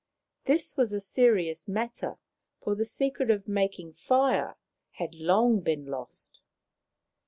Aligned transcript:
This 0.45 0.75
was 0.75 0.93
a 0.93 0.99
serious 0.99 1.67
matter, 1.67 2.17
for 2.59 2.73
the 2.73 2.85
secret 2.85 3.29
of 3.29 3.47
making 3.47 3.93
fire 3.93 4.55
had 4.93 5.13
long 5.13 5.59
been 5.59 5.85
lost. 5.85 6.39